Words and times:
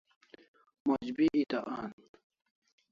Moch 0.85 1.09
bi 1.15 1.25
eta 1.41 1.59
an 1.79 1.91